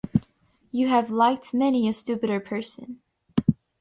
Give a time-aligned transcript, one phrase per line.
[0.71, 3.01] You have liked many a stupider person.